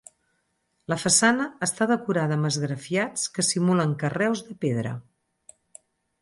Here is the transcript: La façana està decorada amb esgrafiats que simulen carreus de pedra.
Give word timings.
La 0.93 0.95
façana 1.01 1.45
està 1.67 1.87
decorada 1.91 2.37
amb 2.37 2.49
esgrafiats 2.49 3.27
que 3.37 3.45
simulen 3.49 3.95
carreus 4.05 4.43
de 4.49 4.57
pedra. 4.67 4.97